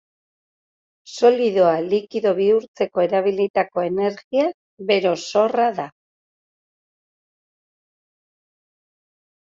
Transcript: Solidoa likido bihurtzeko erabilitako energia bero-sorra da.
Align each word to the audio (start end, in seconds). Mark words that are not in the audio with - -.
Solidoa 1.15 1.73
likido 1.89 2.31
bihurtzeko 2.39 3.03
erabilitako 3.03 3.85
energia 3.89 4.47
bero-sorra 4.93 5.69
da. 5.81 5.85